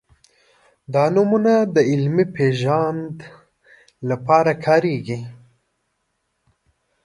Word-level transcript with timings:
دا 0.93 1.03
نومونه 1.15 1.53
د 1.75 1.77
علمي 1.89 2.25
پېژند 2.35 3.15
لپاره 4.09 4.51
کارېږي. 4.65 5.19